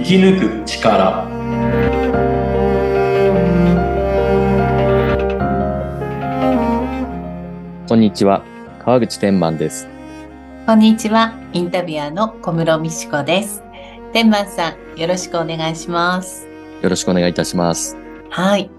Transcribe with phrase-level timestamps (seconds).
[0.00, 1.28] 生き抜く力
[7.86, 8.42] こんにちは
[8.78, 9.86] 川口天満です
[10.66, 11.34] こんにちは。
[11.52, 13.64] インタビュアーの小室美智子です。
[14.12, 16.46] 天満さん、よろしくお願いします。
[16.80, 17.96] よろしくお願いいたします
[18.30, 18.70] はい。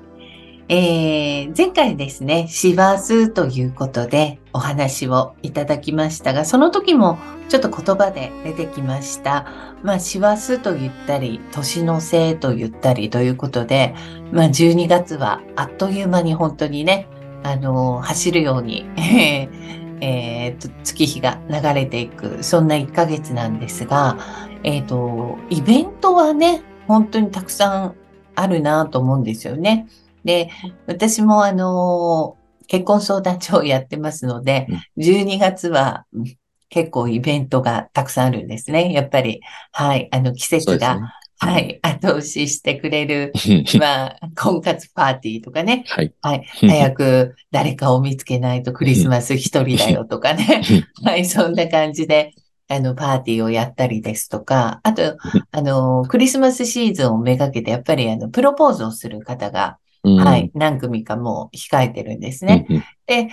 [0.74, 7.20] えー、前回ですね、師走ということでお話をいただきましたが、その時も
[7.50, 9.46] ちょっと言葉で出てきました。
[9.84, 13.94] まあ、師走と言ったり、年の瀬と言ったりということで、
[14.32, 17.10] まあ、12月はあっという間に本当にね、
[17.44, 18.86] あのー走るように、
[20.00, 24.18] えーと月日が流れていく、そんな1ヶ月なんですが、
[24.64, 27.96] えっ、と、イベントはね、本当にたくさん
[28.36, 29.88] あるなと思うんですよね。
[30.24, 30.50] で、
[30.88, 36.38] 私もあのー結婚相談所をやってますので、12月はうん
[36.72, 38.92] 結構イベントがたくさんあるんですね。
[38.94, 39.42] やっぱり、
[39.74, 41.00] はい、あの季節が、
[41.38, 43.34] はい、後押ししてくれる、
[43.78, 46.46] まあ、婚活パーティーとかね、はいはい。
[46.62, 50.64] 早く 誰かを見つけないとクリスマス一人だよとかね。
[51.04, 51.26] はい。
[51.26, 52.32] そんな感じで、
[52.70, 55.18] あの、パーティーをやったりですとか、あと、
[55.52, 60.52] あの、クリスマスシーズンをめがけて、やっぱりあの、プロポーズをする方が、うんはい。
[60.54, 62.66] 何組かもう控えてるんですね。
[62.70, 63.28] うんうんえ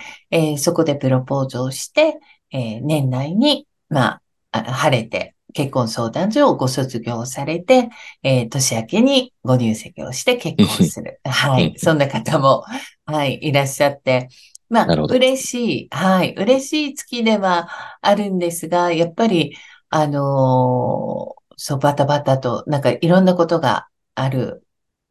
[0.54, 2.18] ーそこでプロポーズをして、
[2.50, 7.88] えー年内に、まあ、あ晴れて、結婚相談所をご卒業されて、
[8.22, 11.20] えー年明けにご入籍をして結婚する。
[11.24, 11.74] はい。
[11.78, 12.64] そんな方も、
[13.06, 14.28] はい、いらっしゃって。
[14.68, 17.70] まあ、嬉しい、はい、嬉しい月では
[18.02, 19.56] あるんですが、やっぱり、
[19.88, 24.64] あのーそう、バタバタと、なんかいろんなことがある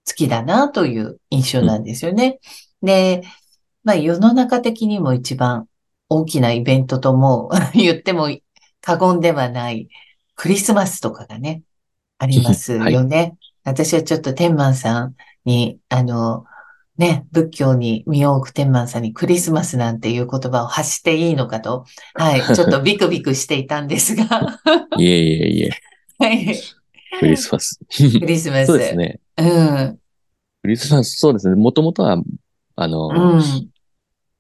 [0.08, 2.40] 月だなという印象なんですよね。
[2.82, 3.24] で、
[3.84, 5.68] まあ世の中的にも一番
[6.10, 8.30] 大きなイベントとも 言っても
[8.82, 9.90] 過言ではない
[10.36, 11.62] クリスマスとかがね、
[12.18, 13.36] ありますよね。
[13.64, 16.46] 私はちょっと天満さんに、あの、
[16.98, 21.86] ね、仏教に身を置く天満さんにクリスマスなんていう言葉を発していいのかと、
[22.16, 24.60] はい、 ちょっとビクビクしていたんですが、
[24.98, 25.70] いえいえいえ、
[26.18, 26.58] はい、
[27.20, 27.80] クリスマス。
[27.90, 28.68] クリスマス。
[28.68, 29.20] そうですね。
[29.38, 30.00] うん、
[30.64, 31.56] クリスマス、そうですね。
[31.56, 32.22] もともとは、
[32.76, 33.42] あの、うん。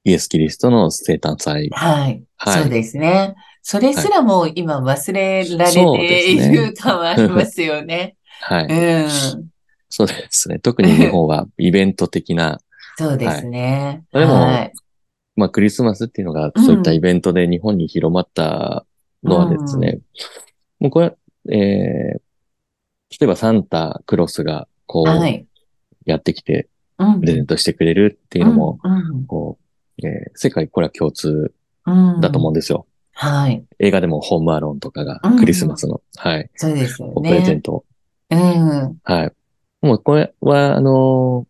[0.04, 1.70] イエス・キリストの生誕祭。
[1.72, 2.24] はい。
[2.38, 3.36] はいそうですね。
[3.62, 8.16] それすらも今忘れられている感はありますよね。
[8.42, 8.66] はい。
[8.68, 9.10] うん。
[9.90, 10.60] そうですね。
[10.60, 12.60] 特に日本はイベント的な、
[12.98, 14.04] そうですね。
[14.14, 14.72] でもはい。
[15.36, 18.86] まあクリスマスっていうのがうんそういったイベントで日本に広まった
[19.24, 20.00] のはですね、
[20.80, 21.16] もうこれ、
[21.50, 22.18] えー、
[23.20, 25.46] 例えばサンタクロスがこう、はい。
[26.06, 26.68] やってきて
[26.98, 27.20] うん。
[27.20, 28.90] プレゼントしてくれるっていうのも、う
[29.20, 29.60] ん、こ
[30.02, 31.54] う、えー世界これは共通
[31.86, 32.22] うん。
[32.22, 32.56] だと思うんうん。
[32.56, 32.88] ですよ。
[33.14, 33.64] はい。
[33.80, 37.62] 映画でもホームアローンとかがうんクリスマスの、はい、そうですよこうプレゼンね。
[37.62, 37.84] ト。
[38.30, 38.98] うん。
[39.04, 39.32] はい。
[39.82, 41.48] もうこれは、あのー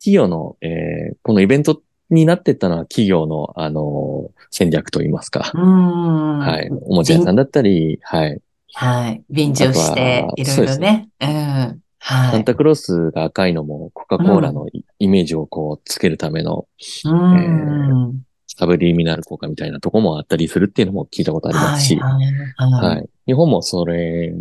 [0.00, 5.50] 企業の、えーこのイベントになってったのは企業の、あのー戦略といいますか。
[5.54, 6.38] うん。
[6.38, 6.70] はい。
[6.82, 8.40] おもちゃ屋さんだったり、はい。
[8.74, 9.22] はい。
[9.30, 11.08] 便乗していろいろね。
[11.20, 11.80] うん。
[12.08, 12.30] はい。
[12.32, 16.66] サンタクロースが赤いのも、コカ・コーラのイイメージをこう、つけるための、
[17.04, 18.22] うん。
[18.46, 22.12] サブリミナル効果みたいなとこもあったりするっていうのも聞いたことありますし、はい。
[22.56, 22.96] はい。
[22.96, 23.10] はい。
[23.26, 24.32] 日本もそれ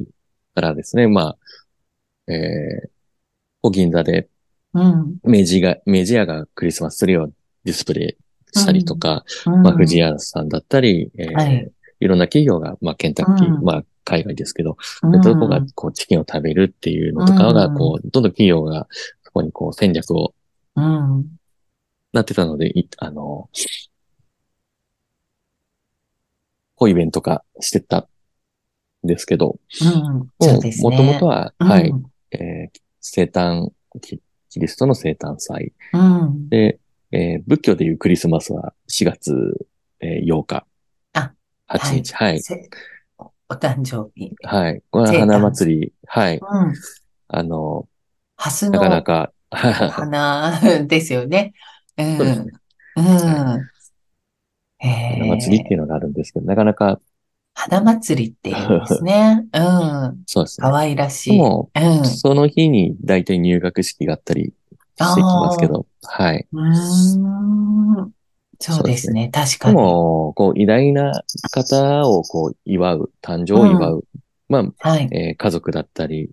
[0.55, 1.35] からですね、ま
[2.28, 4.29] あ、えー、銀座で
[4.73, 5.17] うん。
[5.25, 7.28] 明治が、明治屋がクリスマスツリーを
[7.66, 8.16] ディスプレ
[8.55, 18.88] イしたりとか、うんまあ、富士屋さんだったり、えーはいい、ろんな企業が、まあ、ケンタッキー、うんまあ、海外ですけど、そういったとこが、こう、チキンを食べるっていうのとかが、うんこう、どんどん企業が、
[19.24, 20.34] そこにこう、戦略を
[20.75, 21.25] うん。
[22.13, 23.50] なってたので、いあの、
[26.75, 28.08] こう、イベント化してった
[29.03, 30.29] んですけど、うん。
[30.81, 33.69] もともとは、はい、うんえー生誕、
[34.02, 34.19] キ
[34.50, 35.74] キリストの生誕祭。
[35.94, 36.50] うん。
[36.50, 36.79] で、
[37.12, 39.66] えー仏教でいうクリスマスは4月、
[40.02, 40.66] えー8日。
[41.67, 42.14] あ、8日。
[42.16, 42.40] はい。
[42.41, 42.69] せ
[43.17, 44.34] おお誕生日。
[44.43, 44.81] はい。
[44.91, 45.93] これは生誕花祭り。
[46.08, 46.40] はい。
[46.40, 46.73] うん。
[47.28, 47.87] あの、
[48.35, 51.53] ハスなかなのか、お花 ですよね。
[51.97, 52.17] うん。
[52.17, 52.52] そうですね。
[52.96, 53.69] うん。
[54.79, 54.87] へ
[55.19, 56.99] 花祭りっていうのがあるんですけど、なかなか、
[57.53, 59.46] 花祭りっていうんですね。
[59.53, 60.23] うん。
[60.28, 60.67] そうですね。
[60.67, 61.31] 可愛らしい。
[61.31, 62.03] でも、うん。
[62.05, 64.53] その日に大体入学式があったり
[64.97, 66.47] してきますけど、はい。
[66.52, 68.16] うーん。
[68.59, 69.29] そうですね。
[69.33, 69.81] 確かでに。
[69.81, 71.11] も、こう、偉大な
[71.51, 74.03] 方をこう、祝う、誕生を祝う。
[74.49, 75.09] まあ、はい。
[75.11, 76.31] えー家族だったり、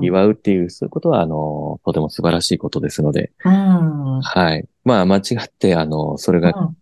[0.00, 4.20] 祝うっていう、そういうことは、あの、とても素晴らしいことですので、うん。
[4.22, 4.66] はい。
[4.84, 6.76] まあ、間違って、あの、それが、うん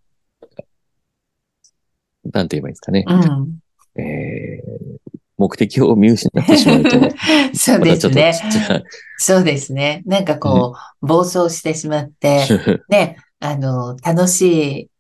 [2.32, 3.05] なんて言えばいいんですかね。
[3.06, 4.02] うん。
[4.02, 4.96] えー
[5.38, 6.90] 目的を見失ってしまうと、
[7.55, 8.32] そうですね。
[9.19, 10.02] そうですね。
[10.06, 12.46] なんかこう、暴走してしまって、
[12.88, 14.91] ね、あの、楽しい、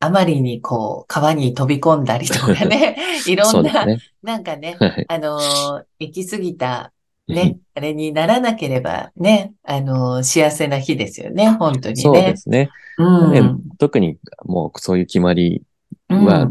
[0.00, 2.96] あまりにこう、川に飛び込んだりとかね、
[3.26, 3.98] いろんな、ね。
[4.22, 5.04] なんかね、はい。
[5.08, 6.92] あの、行き過ぎた、
[7.28, 12.36] ね、あれにならなければね、あの、幸せな日ですよね、本当にそうでね。
[12.36, 12.70] すね。
[12.98, 13.32] うん。
[13.32, 13.42] ね
[13.78, 15.62] 特にもうそういう決まり
[16.08, 16.50] うんは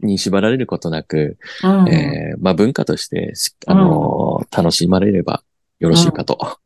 [0.00, 5.42] に縛られることなく、うんえーまあ文化としてし、あのー楽しまれれば
[5.78, 6.58] よろしいかと。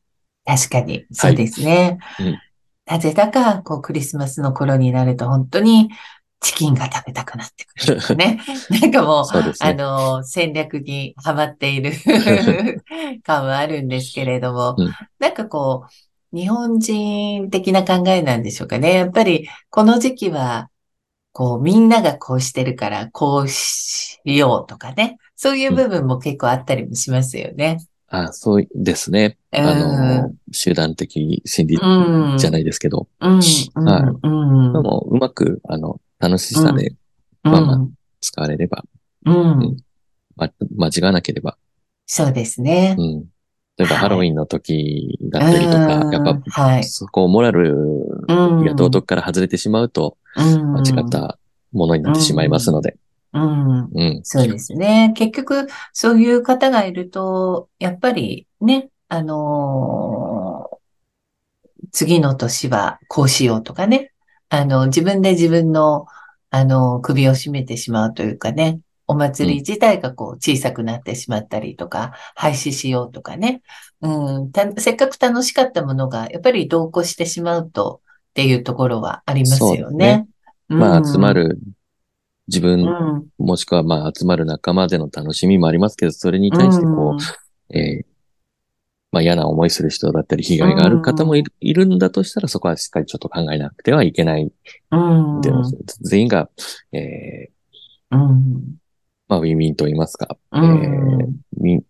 [0.45, 1.99] 確かに、そうですね。
[2.21, 2.39] うん
[2.87, 5.91] なぜだか、こう、クリスマスの頃になると、本当に
[6.41, 8.41] チキンが食べたくなってくるね。
[8.83, 9.75] なんかもう、うね。
[9.75, 11.93] の、戦略にはまっている
[13.23, 15.87] 感はあるんですけれども、うんなんかこ
[16.33, 18.95] う、日本人的な考えなんでしょうかね。
[18.95, 20.69] やっぱり、この時期は、
[21.33, 25.19] こう、みんながこうしてるから、こうしようとかね。
[25.37, 27.79] そういう部分も結構あったりもしますよね。
[28.15, 29.39] あそうですね。
[29.53, 32.39] うんあのー集団的心理うん。
[32.39, 34.73] じゃないですけど、うん、はいうん、うん。
[34.75, 36.95] でもうまく、あの、楽しさで
[37.45, 37.79] うんまあまあ
[38.21, 38.85] 使われれば、
[39.25, 39.77] うん。
[40.37, 41.57] ま、間違わなければ、
[42.07, 43.03] そうですねう。
[43.03, 43.21] ん。
[43.79, 46.85] 例えばはいハロウィンの時だったりとか、うんやっぱ、はい。
[46.85, 47.75] そこをモラル
[48.29, 48.65] うん。
[48.65, 51.39] が道徳から外れてしまうと、うん、間違った
[51.73, 52.97] ものになってしまいますので、
[53.33, 53.91] うん。
[53.93, 54.21] うん。
[54.25, 55.13] そうですね。
[55.17, 60.83] 結局、そういう方がいると、やっぱりね、あのー
[61.93, 64.13] 次の年はこうしようとかね、
[64.49, 66.07] あの、自分で自分の、
[66.51, 73.63] あの、首を絞めてしまうというかね、お祭り自体がこう小さくなってしまったりとか、廃止しようとかね、
[74.01, 78.01] うん、た、せっかく楽しかったものが、やっぱり同行してしまうと
[78.31, 80.27] っていうところはありますよね。
[80.69, 81.59] まあ、集まる。
[82.49, 83.27] る自う分、ん。
[83.39, 87.17] もしくはまあ、集まる仲間での楽しみもありますけど、それに対してこ
[87.71, 88.13] う、えー
[89.13, 94.51] まあ嫌な思いする人だったり、被害がある方もいる,、いるんだとしたら、そこはしっかりちょっと考えなくてはいけない。
[94.91, 94.97] う
[95.39, 95.41] ん。
[95.43, 95.53] で、
[96.01, 96.49] 全員が、
[96.93, 98.77] えーうん。
[99.29, 100.65] まあ、ウィンウィンと言いますか、うん。
[100.65, 101.29] えー
[101.59, 101.85] み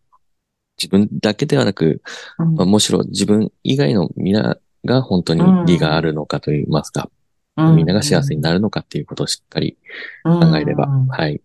[0.79, 2.03] 自分だけではなく、
[2.41, 2.55] うん。
[2.57, 7.09] まあ、むしろ自分以外の皆が本当に利があるのかと言いますか、
[7.57, 9.77] みんなが幸せになるのかっていうことをしっかり
[10.25, 11.41] 考えれば、うんはい。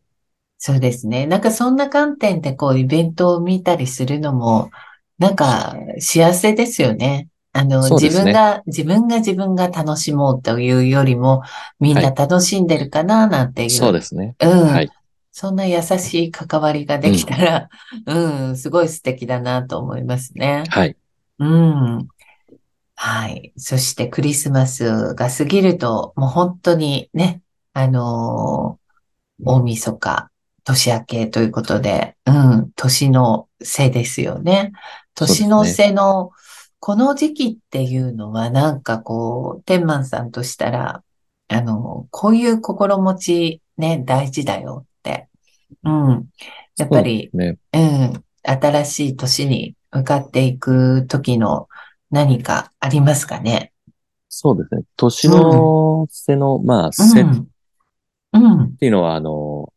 [0.57, 1.27] そうですね。
[1.27, 4.71] なんかそんな観点でこうイベントを見たりするのも、
[5.19, 7.29] なんか幸せですよね。
[7.53, 11.43] あの、ね自分が、自分が自分が楽しもうというよりも、
[11.79, 13.69] みんな楽しんでるかななんていう。
[13.69, 14.35] そうですね。
[14.41, 14.49] うん。
[14.67, 14.89] はい。
[15.31, 17.69] そんな優しい関わりができたら、
[18.07, 20.63] うん、すごい素敵だなと思いますね。
[20.69, 20.95] はい。
[21.39, 22.07] うん。
[22.99, 23.53] はい。
[23.57, 27.41] そしてクリスマスが過ぎると、もう本当にね、
[27.73, 28.87] あのー
[29.43, 30.31] 大晦日、
[30.63, 34.71] 年明けということで、うん、年の瀬ですよね。
[35.13, 36.31] 年の瀬の、
[36.79, 41.03] この時期っていうのはなんかこう、天満さんとしたら、
[41.49, 45.27] あの、こういう心持ちね、大事だよって。
[45.83, 46.25] うん。
[46.77, 47.57] やっぱり、そうね。
[47.73, 48.23] うん。
[48.41, 51.67] 新しい年に向かっていく時の
[52.11, 53.73] 何かありますかね？
[54.29, 54.83] そうですね。
[54.95, 57.47] 年の瀬の、まあ、瀬っうん。
[58.33, 58.75] うん。
[58.77, 59.71] ていうのは、あの、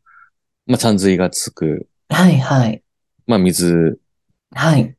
[0.67, 2.83] まあ、山水がつく、はいはい。
[3.27, 4.01] まあ、水
[4.53, 4.97] はい。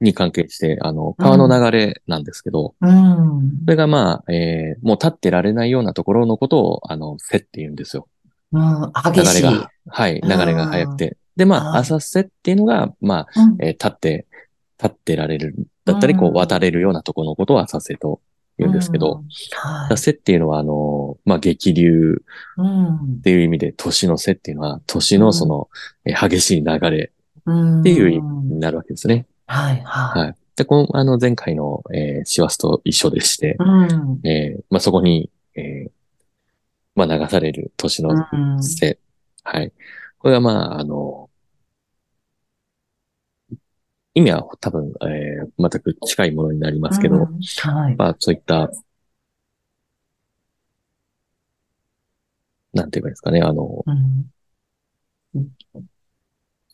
[0.00, 3.60] に関係して、あの、川の流れなんですけど、うん。
[3.64, 8.08] それがまあ、えーもう立ってられないようなところのことを、あの、瀬って言うんですよ。
[8.52, 8.92] うん。
[9.14, 9.42] 流激しい。
[9.42, 11.16] れが、はい、流れが速くて。
[11.36, 13.62] で、まあ、はい浅瀬っていうのが、まあ、うん。
[13.62, 14.26] えー立って、
[14.82, 15.54] 立ってられる、
[15.88, 18.20] だったり、こう渡れるようなところのことを浅瀬と
[18.58, 19.22] 言うんですけど、
[19.90, 19.94] うん。
[19.94, 22.22] っていうのは、あの、まあ、激流
[22.56, 23.20] うんっ。
[23.22, 25.68] ていう意味で、年の瀬っていうのは、年のその、
[26.04, 27.12] えー激しい流れ
[27.46, 27.80] うん。
[27.80, 29.26] っていう意味になるわけですね。
[29.46, 30.20] はいはい。
[30.26, 30.34] はい。
[30.56, 34.20] で、この、あの、前回の、えー、師走と一緒でして、うん。
[34.26, 35.90] えーまあ、そこに、えー
[36.94, 38.62] まあ、流される年のうん。
[38.62, 38.98] 瀬。
[39.44, 39.72] はい。
[40.18, 41.27] これはまあ、あの、
[44.18, 47.96] 意味は多分、えー全く近いものになりますけど、うんはい。
[47.96, 48.70] まあ、そういった、
[52.72, 54.30] なんて言えばいいですかね、あの、うん。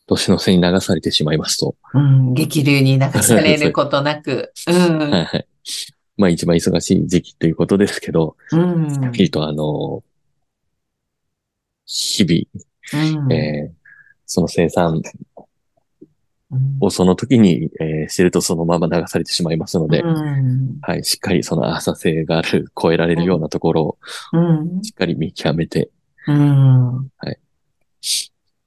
[0.07, 2.33] 年の瀬に流されてしまいますと、うん。
[2.33, 4.53] 激流に流されることなく。
[4.67, 4.99] うん。
[4.99, 5.47] はいはい。
[6.17, 9.01] まあ、一番忙しい時期ということですけど、うん。
[9.01, 10.03] はっきりとあの、
[11.85, 13.33] 日々、うん。
[13.33, 13.85] えー
[14.27, 15.44] その生産うん
[16.79, 20.77] をその時に、えーしてるとそのまま流されてしまいますので、うん。
[20.81, 23.97] はい、しっかりその浅瀬がある、超えられるようなところを
[24.33, 24.83] うん。
[24.83, 25.89] しっかり見極めて、
[26.27, 26.95] うん。
[27.17, 27.39] はい。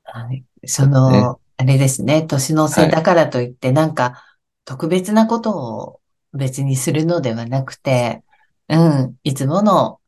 [0.04, 0.45] はい。
[0.66, 4.25] その、あれですね、年の瀬だからといって、なんか、
[4.64, 6.00] 特別なことを
[6.33, 8.23] 別にするのではなくて、
[8.68, 10.00] うん、いつもの、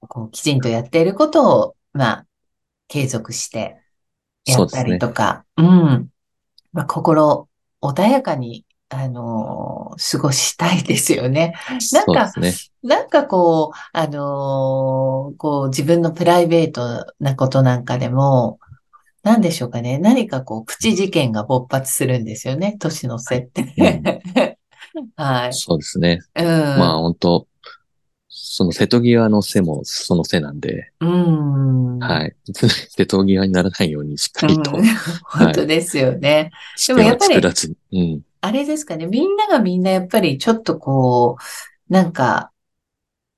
[0.00, 2.26] こう、きちんとやっていることを、まあ、
[2.88, 3.80] 継続して
[4.44, 6.08] やったりとか、うね、うん。
[6.72, 7.48] まあ、心
[7.82, 11.54] 穏やかに、あのー、過ごしたいですよね。
[11.92, 18.58] なんか、ね、なんかこう、あのー、こう、自分のプライベートなことなんかでも、
[19.22, 19.98] 何でしょうかね。
[19.98, 22.76] 何かこう、プチ事件が勃発するんですよね。
[22.80, 23.62] 年の瀬って。
[25.16, 25.54] はい。
[25.54, 26.20] そうですね。
[26.34, 26.46] うん。
[26.46, 27.46] まあ本当
[28.44, 32.00] その瀬戸際の瀬もその瀬なんで、うん。
[32.00, 32.34] はい。
[32.90, 34.72] 瀬戸際にならないようにしっかりと。
[34.76, 34.84] うん、
[35.22, 36.50] 本当ですよね。
[36.88, 41.36] でもやっぱり、うん、あれですかね、みんながみんなやっぱりちょっとこ
[41.88, 42.50] う、なんか、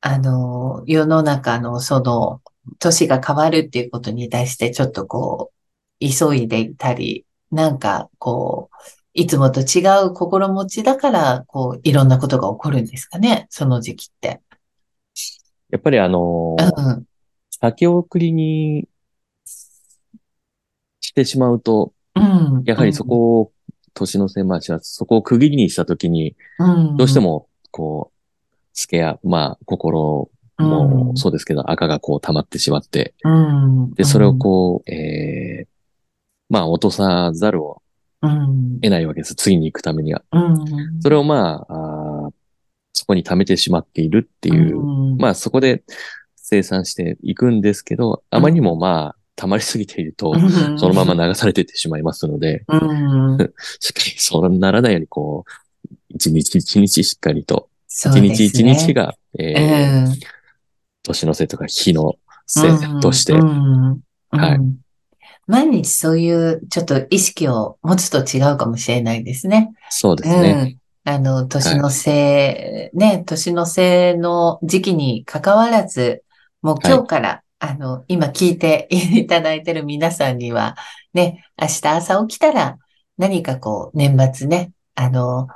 [0.01, 2.41] あの、世の中のその、
[2.79, 5.53] 年が変わるっていうことに対してちょっとこ
[6.01, 8.77] う、急いでいたり、なんかこう、
[9.13, 14.41] いつもと違う心持ちだから、こう、いろんなことが起こるんですかね、その時期って。
[15.75, 17.07] やっぱりあのー、うん、
[17.51, 18.87] 先送りに
[21.01, 23.53] してしまうと、うん、やはりそこを、
[23.93, 33.15] 年の瀬まあ、そこを区切りにしたときに、うん、どうしても、こう、スケア、まあ、心もそうですけど、赤がこう溜まってしまって、
[33.97, 35.67] で、それをこう、えー、
[36.51, 37.83] まあ、落とさざるを
[38.21, 39.35] 得ないわけです。
[39.35, 40.23] 次に行くためには。
[41.01, 41.75] それをまあ
[42.95, 44.81] そこに溜めてしまっているっていう、
[45.19, 45.83] まあそこで
[46.37, 50.33] 生産していくんですけど、あまりにもまあ、溜まりすぎていると、
[50.79, 52.65] そのまま流されていってしまいますので、
[53.81, 60.15] しっかりそうならないように、こう、一日一日しっかりと、一、日一日が、えー、
[61.03, 62.15] 年の瀬とか日の
[62.47, 64.59] 瀬として、はい。
[65.47, 69.73] 毎日そういうちょっと意識を持つと違うかもしれないですね。
[69.91, 70.79] そうですね。
[71.07, 76.25] うん、あの、年の瀬、はい、ね、年の瀬の時期に関わらず、
[76.63, 80.77] もう今日から、はい、あの、今聞いていただいてる皆さんには、
[81.13, 82.79] ね、明日朝起きたら
[83.19, 85.49] 何かこう、年末ね、あの、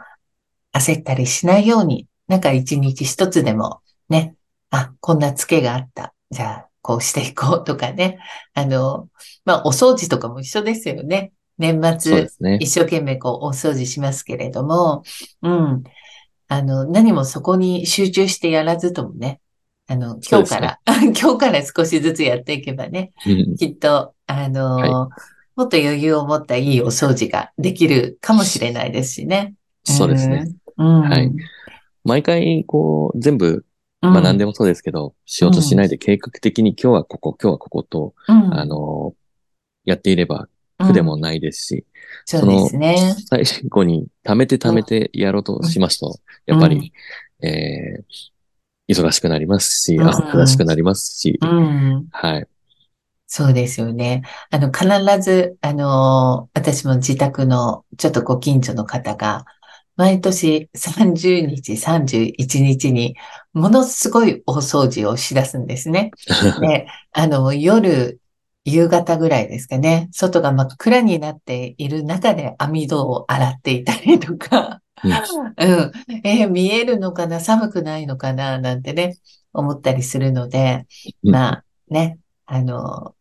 [0.72, 4.36] 焦ったりしないように、なんか一日一つでも、ね、
[4.70, 6.14] あ、こんなツケがあった。
[6.30, 8.18] じゃあ、こうしていこうとかね。
[8.54, 9.08] あの、
[9.44, 11.32] まあ、お掃除とかも一緒ですよね。
[11.58, 15.02] 年末、ね、一生懸命こう、お掃除しますけれども、
[15.42, 15.84] うん。
[16.48, 19.40] あの、何もそこに集中してやらずともね、
[19.86, 23.12] あの、今日から、ね、 今日から少しずつやっていけばね、
[23.58, 29.54] きっと、あの、はい、もっと余裕を持ったいいお掃除ができるかもしれないですしね。
[29.84, 30.46] そうですね。
[30.76, 31.32] うん、はい。
[32.04, 33.64] 毎回、こう、全部
[34.00, 39.14] まあ何でもそうですけど、しようとしないで計画的に今日はここ、今日はここと、あの、
[39.84, 40.48] やっていれば
[40.78, 41.84] 苦でもないですし、
[42.24, 43.14] そうですね。
[43.26, 46.92] 最後に貯めて貯めてやろうとしますと、やっぱり、
[47.42, 51.38] えー、忙しくなりますし、忙しくなりますし、
[52.10, 52.46] はい。
[53.26, 54.22] そうですよね。
[54.50, 54.88] あの、必
[55.20, 59.44] ず、あの、私も自宅のちょっとご近所の方が、
[59.96, 63.16] 毎年30日、31日に
[63.52, 66.12] ものすごい大掃除をしだすんですね。
[66.62, 68.20] で、あの、夜、
[68.68, 75.12] 夕方ぐらいですかね、外が真っ暗になっている中で網戸を洗っていたりとか、うん、
[76.24, 79.16] えー、見えるのかな、寒くないのかな、なんてね、
[79.52, 80.86] 思ったりするので、
[81.22, 83.14] まあね、あの、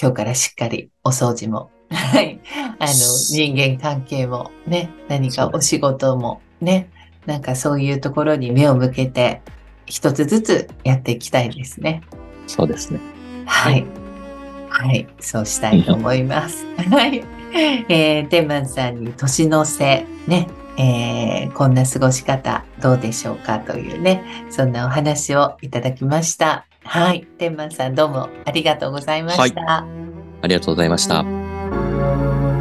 [0.00, 1.70] 今日からしっかりお掃除も。
[1.90, 2.40] はい。
[2.78, 6.90] あの、人間関係もね、何かお仕事もね、
[7.26, 9.42] なんかそういうところに目を向けて、
[9.86, 12.02] 一つずつやっていきたいですね。
[12.46, 13.00] そうですね。
[13.46, 13.72] はい。
[13.72, 13.86] はい、
[14.68, 16.66] はいそうしたいと思います。
[16.90, 17.24] はい。
[17.88, 26.66] えー、天満さんに年の瀬、ね、えー、こんな過ごし方どうでしょうかというね、そんなお話をいただきました。
[26.84, 27.26] はい。
[27.38, 29.42] 天満さんどうもありがとうございました。
[29.42, 29.84] はい、
[30.42, 31.24] ありがとうございました。
[31.68, 32.57] Thank you.